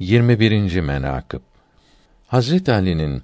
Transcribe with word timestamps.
21. 0.00 0.80
menakıb 0.80 1.40
Hazret 2.26 2.68
Ali'nin 2.68 3.22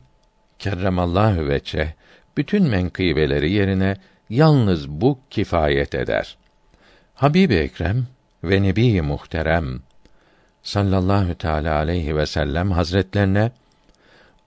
kerremallahu 0.58 1.48
veçe 1.48 1.94
bütün 2.36 2.62
menkıbeleri 2.62 3.52
yerine 3.52 3.96
yalnız 4.30 4.88
bu 4.88 5.18
kifayet 5.30 5.94
eder. 5.94 6.36
Habib 7.14 7.50
Ekrem 7.50 8.06
ve 8.44 8.62
Nebi 8.62 9.02
Muhterem 9.02 9.80
sallallahu 10.62 11.34
teala 11.34 11.76
aleyhi 11.76 12.17
ve 12.17 12.26
sellem 12.26 12.71
hazretlerine 12.71 13.51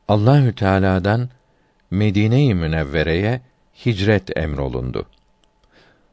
Allahü 0.07 0.55
Teala'dan 0.55 1.29
Medine-i 1.91 2.55
Münevvere'ye 2.55 3.41
hicret 3.85 4.37
emrolundu. 4.37 5.05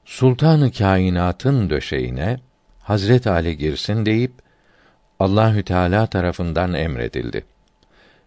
Sultanı 0.05 0.73
kainatın 0.73 1.71
döşeğine 1.71 2.39
Hazret 2.80 3.27
Ali 3.27 3.57
girsin 3.57 4.07
deyip 4.07 4.45
Allahü 5.21 5.62
Teala 5.62 6.07
tarafından 6.07 6.75
emredildi. 6.75 7.45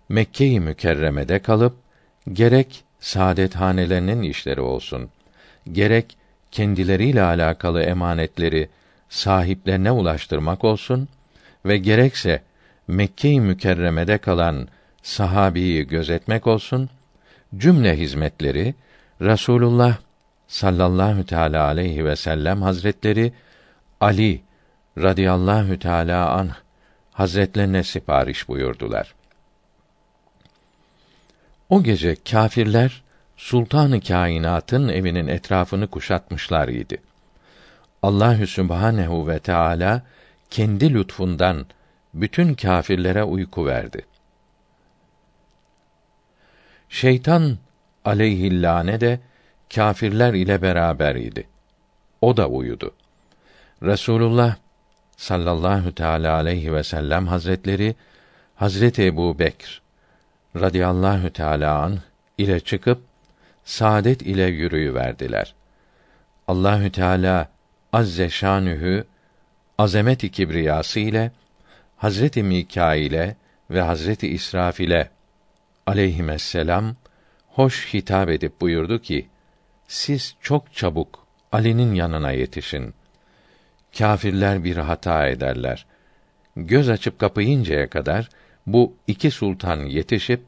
Mekke-i 0.09 0.59
Mükerreme'de 0.59 1.39
kalıp 1.39 1.75
gerek 2.33 2.83
saadethanelerinin 2.99 4.21
işleri 4.21 4.61
olsun, 4.61 5.09
gerek 5.71 6.17
kendileriyle 6.51 7.21
alakalı 7.21 7.81
emanetleri 7.81 8.69
sahiplerine 9.09 9.91
ulaştırmak 9.91 10.63
olsun 10.63 11.07
ve 11.65 11.77
gerekse 11.77 12.41
Mekke-i 12.87 13.41
Mükerreme'de 13.41 14.17
kalan 14.17 14.67
sahabiyi 15.03 15.87
gözetmek 15.87 16.47
olsun, 16.47 16.89
cümle 17.57 17.97
hizmetleri 17.97 18.75
Rasulullah 19.21 19.97
sallallahu 20.47 21.25
teala 21.25 21.63
aleyhi 21.63 22.05
ve 22.05 22.15
sellem 22.15 22.61
hazretleri 22.61 23.33
Ali 24.01 24.41
radıyallahu 24.97 25.79
teala 25.79 26.29
anh 26.29 26.68
hazretlerine 27.19 27.83
sipariş 27.83 28.47
buyurdular. 28.47 29.15
O 31.69 31.83
gece 31.83 32.15
kâfirler 32.15 33.03
Sultanı 33.37 34.01
Kainat'ın 34.01 34.87
evinin 34.87 35.27
etrafını 35.27 35.87
kuşatmışlar 35.87 36.67
idi. 36.67 37.01
Allahü 38.03 38.47
Sübhanehu 38.47 39.27
ve 39.27 39.39
Teala 39.39 40.01
kendi 40.49 40.93
lütfundan 40.93 41.65
bütün 42.13 42.53
kâfirlere 42.53 43.23
uyku 43.23 43.65
verdi. 43.65 44.05
Şeytan 46.89 47.57
aleyhillâne 48.05 49.01
de 49.01 49.19
kâfirler 49.75 50.33
ile 50.33 50.61
beraber 50.61 51.15
idi. 51.15 51.47
O 52.21 52.37
da 52.37 52.47
uyudu. 52.47 52.95
Resulullah 53.83 54.55
sallallahu 55.19 55.91
teala 55.91 56.35
aleyhi 56.35 56.73
ve 56.73 56.83
sellem 56.83 57.27
hazretleri 57.27 57.95
Hazreti 58.55 59.05
Ebu 59.05 59.39
Bekr 59.39 59.81
radıyallahu 60.55 61.33
teala 61.33 61.81
an 61.81 61.99
ile 62.37 62.59
çıkıp 62.59 63.01
saadet 63.63 64.21
ile 64.21 64.43
yürüyü 64.43 64.93
verdiler. 64.93 65.55
Allahü 66.47 66.91
Teala 66.91 67.49
azze 67.93 68.29
şanühü 68.29 69.05
azamet-i 69.77 70.31
kibriyası 70.31 70.99
ile 70.99 71.31
Hazreti 71.97 72.43
Mikail'e 72.43 73.35
ve 73.69 73.81
Hazreti 73.81 74.27
İsrafil'e 74.27 75.09
aleyhisselam 75.87 76.95
hoş 77.47 77.93
hitap 77.93 78.29
edip 78.29 78.61
buyurdu 78.61 79.01
ki: 79.01 79.29
Siz 79.87 80.35
çok 80.41 80.73
çabuk 80.73 81.27
Ali'nin 81.51 81.93
yanına 81.93 82.31
yetişin. 82.31 82.98
Kâfirler 83.97 84.63
bir 84.63 84.77
hata 84.77 85.27
ederler. 85.27 85.85
Göz 86.55 86.89
açıp 86.89 87.19
kapayıncaya 87.19 87.89
kadar 87.89 88.29
bu 88.67 88.93
iki 89.07 89.31
sultan 89.31 89.79
yetişip 89.79 90.41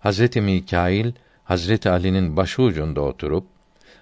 Hazreti 0.00 0.40
Mikail 0.40 1.12
Hazreti 1.44 1.90
Ali'nin 1.90 2.36
başı 2.36 2.62
ucunda 2.62 3.00
oturup 3.00 3.46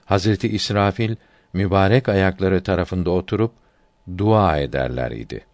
Hazreti 0.05 0.49
İsrafil 0.49 1.17
mübarek 1.53 2.09
ayakları 2.09 2.63
tarafında 2.63 3.11
oturup 3.11 3.53
dua 4.19 4.59
ederler 4.59 5.11
idi. 5.11 5.45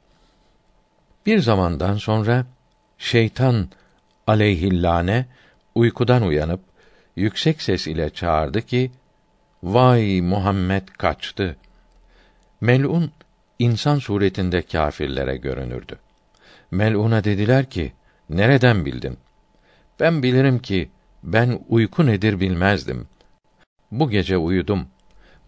Bir 1.26 1.38
zamandan 1.38 1.96
sonra 1.96 2.46
şeytan 2.98 3.68
aleyhillâne 4.26 5.26
uykudan 5.74 6.22
uyanıp 6.22 6.60
yüksek 7.16 7.62
ses 7.62 7.86
ile 7.86 8.10
çağırdı 8.10 8.62
ki 8.62 8.90
Vay 9.62 10.20
Muhammed 10.20 10.88
kaçtı. 10.88 11.56
Melun 12.60 13.10
insan 13.58 13.98
suretinde 13.98 14.62
kâfirlere 14.62 15.36
görünürdü. 15.36 15.98
Melun'a 16.70 17.24
dediler 17.24 17.70
ki: 17.70 17.92
Nereden 18.30 18.84
bildin? 18.84 19.18
Ben 20.00 20.22
bilirim 20.22 20.58
ki 20.58 20.90
ben 21.22 21.60
uyku 21.68 22.06
nedir 22.06 22.40
bilmezdim. 22.40 23.08
Bu 23.90 24.10
gece 24.10 24.36
uyudum. 24.36 24.86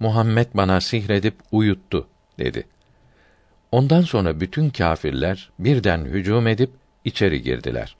Muhammed 0.00 0.46
bana 0.54 0.80
sihredip 0.80 1.34
uyuttu 1.52 2.08
dedi. 2.38 2.66
Ondan 3.72 4.00
sonra 4.00 4.40
bütün 4.40 4.70
kâfirler 4.70 5.50
birden 5.58 6.04
hücum 6.04 6.46
edip 6.46 6.70
içeri 7.04 7.42
girdiler. 7.42 7.96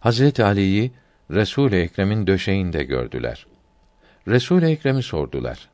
Hazreti 0.00 0.44
Ali'yi 0.44 0.92
Resul-i 1.30 1.76
Ekrem'in 1.76 2.26
döşeğinde 2.26 2.84
gördüler. 2.84 3.46
Resul-i 4.28 4.66
Ekrem'i 4.66 5.02
sordular. 5.02 5.68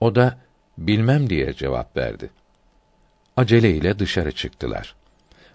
O 0.00 0.14
da 0.14 0.38
bilmem 0.78 1.30
diye 1.30 1.54
cevap 1.54 1.96
verdi. 1.96 2.30
Acele 3.36 3.70
ile 3.70 3.98
dışarı 3.98 4.32
çıktılar. 4.32 4.94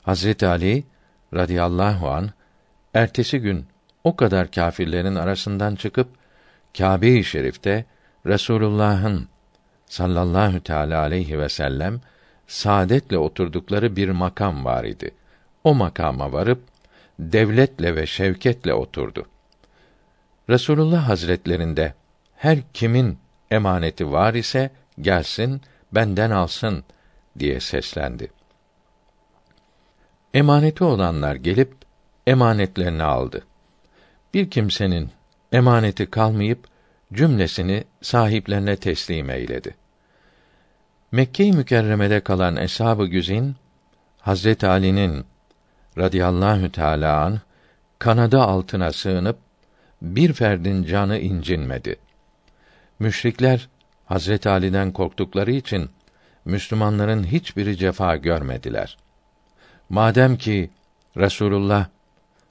Hazreti 0.02 0.48
Ali 0.48 0.84
radıyallahu 1.34 2.10
an 2.10 2.30
ertesi 2.94 3.40
gün 3.40 3.66
o 4.04 4.16
kadar 4.16 4.52
kâfirlerin 4.52 5.16
arasından 5.16 5.76
çıkıp 5.76 6.08
Kâbe-i 6.78 7.24
Şerif'te 7.24 7.86
Resulullah'ın 8.26 9.28
sallallahu 9.86 10.60
teala 10.60 11.02
aleyhi 11.02 11.40
ve 11.40 11.50
sellem 11.50 12.02
saadetle 12.48 13.18
oturdukları 13.18 13.96
bir 13.96 14.10
makam 14.10 14.66
var 14.66 14.84
idi. 14.84 15.12
O 15.64 15.76
makama 15.76 16.32
varıp 16.34 16.62
devletle 17.20 17.96
ve 17.96 18.06
şevketle 18.06 18.74
oturdu. 18.74 19.26
Resulullah 20.50 21.10
Hazretlerinde 21.10 21.94
her 22.36 22.60
kimin 22.74 23.18
emaneti 23.52 24.12
var 24.12 24.34
ise 24.34 24.70
gelsin 25.02 25.62
benden 25.92 26.32
alsın 26.32 26.84
diye 27.40 27.60
seslendi. 27.60 28.32
Emaneti 30.34 30.84
olanlar 30.84 31.36
gelip 31.36 31.74
emanetlerini 32.28 33.04
aldı. 33.04 33.44
Bir 34.34 34.50
kimsenin 34.50 35.12
emaneti 35.52 36.10
kalmayıp 36.10 36.68
cümlesini 37.14 37.84
sahiplerine 38.02 38.76
teslim 38.76 39.30
eyledi. 39.30 39.76
Mekke-i 41.12 41.54
Mükerreme'de 41.54 42.20
kalan 42.20 42.56
eshab-ı 42.56 43.06
güzin 43.06 43.56
Hazret 44.20 44.64
Ali'nin 44.64 45.26
radıyallahu 45.98 46.72
teâlâ 46.72 47.24
an 47.24 47.40
kanadı 48.00 48.42
altına 48.42 48.92
sığınıp 48.92 49.38
bir 50.02 50.34
ferdin 50.34 50.84
canı 50.84 51.20
incinmedi. 51.20 51.96
Müşrikler 53.00 53.70
Hazret 54.08 54.48
Ali'den 54.48 54.92
korktukları 54.92 55.52
için 55.52 55.90
Müslümanların 56.46 57.24
hiçbiri 57.24 57.78
cefa 57.78 58.16
görmediler. 58.16 58.98
Madem 59.90 60.38
ki 60.38 60.70
Resulullah 61.18 61.86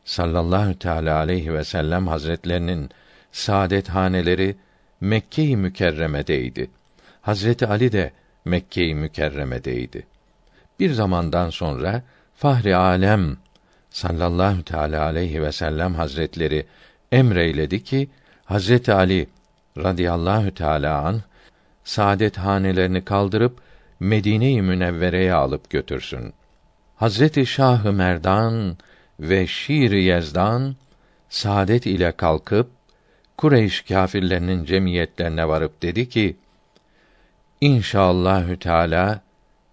sallallahu 0.05 0.79
teala 0.79 1.17
aleyhi 1.17 1.55
ve 1.55 1.65
sellem 1.65 2.07
hazretlerinin 2.07 2.91
saadet 3.33 3.89
haneleri 3.89 4.57
Mekke-i 5.01 5.57
Mükerreme'deydi. 5.57 6.71
Hazreti 7.23 7.67
Ali 7.67 7.93
de 7.93 8.13
Mekke-i 8.45 8.95
Mükerreme'deydi. 8.95 10.07
Bir 10.81 10.93
zamandan 10.93 11.51
sonra 11.51 12.03
Fahri 12.35 12.77
Alem 12.77 13.37
sallallahu 13.91 14.63
teala 14.63 15.05
aleyhi 15.05 15.43
ve 15.43 15.53
sellem 15.53 15.95
hazretleri 15.95 16.67
emreyledi 17.13 17.85
ki 17.85 18.09
Hazreti 18.45 18.93
Ali 18.93 19.29
radıyallahu 19.79 20.55
teala 20.55 21.03
an 21.03 21.23
saadet 21.87 22.39
hanelerini 22.39 23.05
kaldırıp 23.05 23.61
Medine-i 24.01 24.63
Münevvere'ye 24.63 25.33
alıp 25.33 25.71
götürsün. 25.71 26.33
Hazreti 26.97 27.47
Şahı 27.47 27.93
Merdan 27.93 28.77
ve 29.21 29.47
Şiir-i 29.47 30.03
Yezdan 30.03 30.77
saadet 31.29 31.87
ile 31.87 32.13
kalkıp 32.13 32.71
Kureyş 33.37 33.83
kâfirlerinin 33.83 34.65
cemiyetlerine 34.65 35.49
varıp 35.49 35.83
dedi 35.83 36.09
ki: 36.09 36.37
İnşallahü 37.61 38.59
Teala 38.59 39.21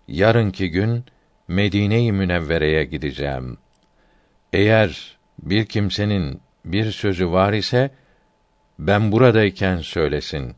yarınki 0.07 0.71
gün 0.71 1.03
Medine-i 1.47 2.11
Münevvere'ye 2.11 2.83
gideceğim. 2.83 3.57
Eğer 4.53 5.17
bir 5.39 5.65
kimsenin 5.65 6.41
bir 6.65 6.91
sözü 6.91 7.31
var 7.31 7.53
ise 7.53 7.91
ben 8.79 9.11
buradayken 9.11 9.77
söylesin. 9.77 10.55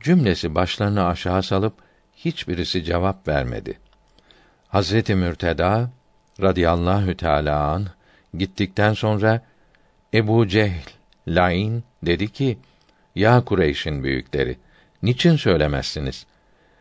Cümlesi 0.00 0.54
başlarını 0.54 1.06
aşağı 1.06 1.42
salıp 1.42 1.74
hiçbirisi 2.16 2.84
cevap 2.84 3.28
vermedi. 3.28 3.78
Hazreti 4.68 5.14
Mürteda 5.14 5.90
radıyallahu 6.42 7.16
teala 7.16 7.64
an 7.64 7.86
gittikten 8.34 8.92
sonra 8.92 9.42
Ebu 10.14 10.48
Cehl 10.48 10.82
Lain 11.28 11.84
dedi 12.02 12.32
ki: 12.32 12.58
Ya 13.14 13.44
Kureyş'in 13.44 14.04
büyükleri, 14.04 14.58
niçin 15.02 15.36
söylemezsiniz? 15.36 16.26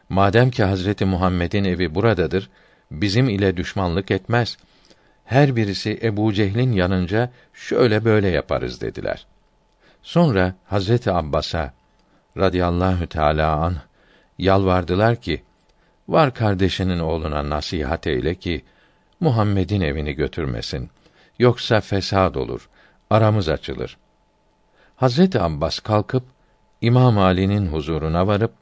Madem 0.09 0.51
ki 0.51 0.63
Hazreti 0.63 1.05
Muhammed'in 1.05 1.63
evi 1.63 1.95
buradadır, 1.95 2.49
bizim 2.91 3.29
ile 3.29 3.57
düşmanlık 3.57 4.11
etmez. 4.11 4.57
Her 5.25 5.55
birisi 5.55 5.99
Ebu 6.03 6.33
Cehil'in 6.33 6.71
yanınca 6.71 7.31
şöyle 7.53 8.05
böyle 8.05 8.27
yaparız 8.27 8.81
dediler. 8.81 9.25
Sonra 10.01 10.55
Hazreti 10.65 11.11
Abbas'a 11.11 11.73
radıyallahu 12.37 13.07
teala 13.07 13.55
an 13.55 13.75
yalvardılar 14.37 15.15
ki 15.15 15.43
var 16.07 16.33
kardeşinin 16.33 16.99
oğluna 16.99 17.49
nasihat 17.49 18.07
eyle 18.07 18.35
ki 18.35 18.65
Muhammed'in 19.19 19.81
evini 19.81 20.13
götürmesin. 20.13 20.89
Yoksa 21.39 21.81
fesad 21.81 22.35
olur, 22.35 22.69
aramız 23.09 23.49
açılır. 23.49 23.97
Hazreti 24.95 25.41
Abbas 25.41 25.79
kalkıp 25.79 26.23
İmam 26.81 27.17
Ali'nin 27.17 27.67
huzuruna 27.67 28.27
varıp 28.27 28.53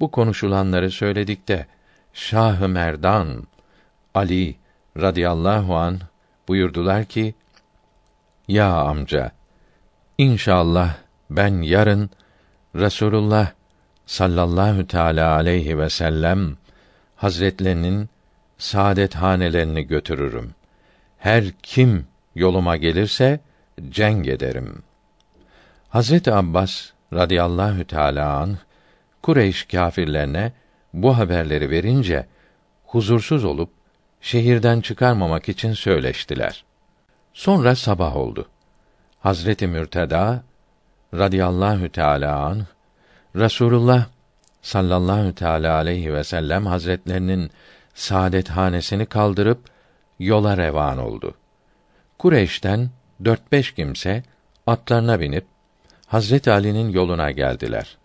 bu 0.00 0.10
konuşulanları 0.10 0.90
söyledikte 0.90 1.66
Şah-ı 2.12 2.68
Merdan 2.68 3.46
Ali 4.14 4.56
radıyallahu 4.96 5.76
an 5.76 6.00
buyurdular 6.48 7.04
ki: 7.04 7.34
Ya 8.48 8.72
amca, 8.72 9.32
inşallah 10.18 10.94
ben 11.30 11.62
yarın 11.62 12.10
Resulullah 12.74 13.52
sallallahu 14.06 14.86
teala 14.86 15.34
aleyhi 15.34 15.78
ve 15.78 15.90
sellem 15.90 16.56
hazretlerinin 17.16 18.08
saadet 18.58 19.14
hanelerini 19.14 19.82
götürürüm. 19.86 20.54
Her 21.18 21.44
kim 21.62 22.06
yoluma 22.34 22.76
gelirse 22.76 23.40
cenk 23.90 24.28
ederim. 24.28 24.82
Hazreti 25.88 26.32
Abbas 26.32 26.90
radıyallahu 27.12 27.84
teala 27.84 28.36
an 28.36 28.58
Kureyş 29.22 29.64
kâfirlerine 29.64 30.52
bu 30.92 31.18
haberleri 31.18 31.70
verince 31.70 32.26
huzursuz 32.86 33.44
olup 33.44 33.70
şehirden 34.20 34.80
çıkarmamak 34.80 35.48
için 35.48 35.72
söyleştiler. 35.72 36.64
Sonra 37.32 37.74
sabah 37.74 38.16
oldu. 38.16 38.48
Hazreti 39.20 39.66
Mürteda 39.66 40.42
radıyallahu 41.14 41.88
teala 41.88 42.36
an 42.36 42.66
Rasulullah 43.36 44.06
sallallahu 44.62 45.34
teala 45.34 45.74
aleyhi 45.74 46.14
ve 46.14 46.24
sellem 46.24 46.66
hazretlerinin 46.66 47.50
saadet 47.94 48.48
hanesini 48.48 49.06
kaldırıp 49.06 49.58
yola 50.18 50.56
revan 50.56 50.98
oldu. 50.98 51.34
Kureyş'ten 52.18 52.90
dört 53.24 53.52
beş 53.52 53.72
kimse 53.74 54.22
atlarına 54.66 55.20
binip 55.20 55.44
Hazret 56.06 56.48
Ali'nin 56.48 56.88
yoluna 56.88 57.30
geldiler. 57.30 57.98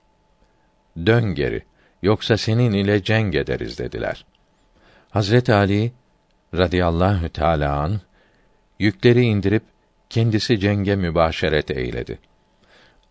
Dön 1.05 1.35
geri, 1.35 1.63
yoksa 2.01 2.37
senin 2.37 2.71
ile 2.71 3.03
cenk 3.03 3.35
ederiz 3.35 3.79
dediler. 3.79 4.25
Hazret 5.09 5.49
Ali 5.49 5.91
radıyallahu 6.55 7.29
teâlâ 7.29 7.79
an, 7.79 8.01
yükleri 8.79 9.21
indirip 9.21 9.63
kendisi 10.09 10.59
cenge 10.59 10.95
mübaşeret 10.95 11.71
eyledi. 11.71 12.19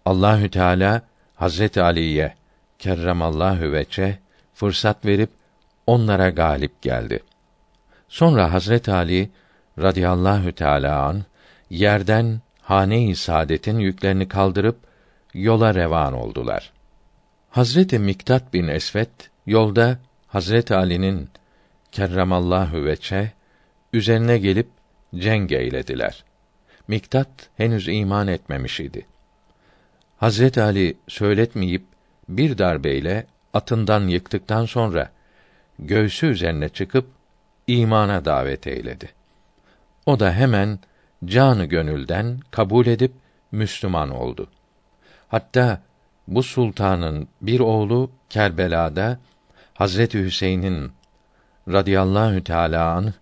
Allahü 0.06 0.50
Teala 0.50 1.02
Hazret 1.34 1.78
Ali'ye 1.78 2.34
kerremallahu 2.78 3.72
veçe 3.72 4.18
fırsat 4.54 5.04
verip 5.04 5.30
onlara 5.86 6.30
galip 6.30 6.82
geldi. 6.82 7.20
Sonra 8.08 8.52
Hazret 8.52 8.88
Ali 8.88 9.30
radıyallahu 9.78 10.52
teâlâ 10.52 11.02
an 11.02 11.24
yerden 11.70 12.40
hane-i 12.60 13.16
saadetin 13.16 13.78
yüklerini 13.78 14.28
kaldırıp 14.28 14.78
yola 15.34 15.74
revan 15.74 16.12
oldular. 16.12 16.72
Hazreti 17.50 17.98
Miktat 17.98 18.52
bin 18.52 18.68
Esvet 18.68 19.30
yolda 19.46 19.98
Hazret 20.26 20.72
Ali'nin 20.72 21.28
kerremallahu 21.92 22.84
veçe 22.84 23.32
üzerine 23.92 24.38
gelip 24.38 24.68
cenk 25.14 25.52
eylediler. 25.52 26.24
Miktat 26.88 27.28
henüz 27.56 27.88
iman 27.88 28.28
etmemiş 28.28 28.80
idi. 28.80 29.06
Hazret 30.16 30.58
Ali 30.58 30.96
söyletmeyip 31.08 31.84
bir 32.28 32.58
darbeyle 32.58 33.26
atından 33.52 34.08
yıktıktan 34.08 34.64
sonra 34.64 35.10
göğsü 35.78 36.26
üzerine 36.26 36.68
çıkıp 36.68 37.06
imana 37.66 38.24
davet 38.24 38.66
eyledi. 38.66 39.10
O 40.06 40.20
da 40.20 40.32
hemen 40.32 40.78
canı 41.24 41.64
gönülden 41.64 42.40
kabul 42.50 42.86
edip 42.86 43.12
Müslüman 43.52 44.10
oldu. 44.10 44.48
Hatta 45.28 45.82
bu 46.28 46.42
sultanın 46.42 47.28
bir 47.40 47.60
oğlu 47.60 48.10
Kerbela'da 48.30 49.18
Hazreti 49.74 50.24
Hüseyin'in 50.24 50.92
radıyallahu 51.68 52.44
teâlâ 52.44 52.92
anh, 52.92 53.12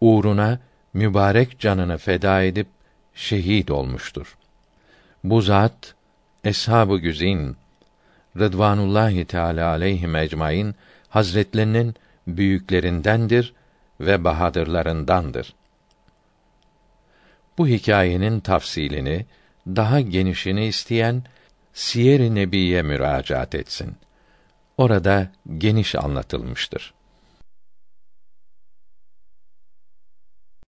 uğruna 0.00 0.58
mübarek 0.94 1.60
canını 1.60 1.98
feda 1.98 2.42
edip 2.42 2.66
şehit 3.14 3.70
olmuştur. 3.70 4.36
Bu 5.24 5.42
zat 5.42 5.94
eshab-ı 6.44 6.98
güzin 6.98 7.56
Rıdvanullahi 8.38 9.24
Teala 9.24 9.68
aleyhi 9.68 10.16
ecmaîn 10.16 10.74
hazretlerinin 11.08 11.94
büyüklerindendir 12.26 13.54
ve 14.00 14.24
bahadırlarındandır. 14.24 15.54
Bu 17.58 17.68
hikayenin 17.68 18.40
tafsilini, 18.40 19.26
daha 19.66 20.00
genişini 20.00 20.66
isteyen 20.66 21.22
Siyer-i 21.72 22.34
Nebi'ye 22.34 22.82
müracaat 22.82 23.54
etsin. 23.54 23.96
Orada 24.76 25.32
geniş 25.58 25.94
anlatılmıştır. 25.94 26.94